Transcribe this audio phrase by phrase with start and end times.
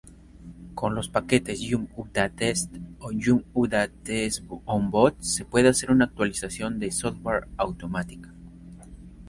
[0.73, 8.33] Con los paquetes "yum-updatesd" o "yum-updateonboot" se puede hacer una actualización de software automática.